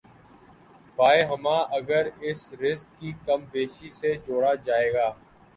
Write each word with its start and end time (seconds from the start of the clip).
بایں 0.97 1.23
ہمہ، 1.23 1.57
اگر 1.77 2.03
اسے 2.21 2.55
رزق 2.61 2.89
کی 2.99 3.11
کم 3.25 3.39
بیشی 3.51 3.89
سے 3.99 4.09
جوڑا 4.25 4.53
جائے 4.65 4.91
گا۔ 4.93 5.07